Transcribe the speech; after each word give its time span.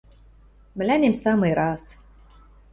Мӹлӓнем 0.77 1.15
самый 1.23 1.51
раз... 1.59 1.83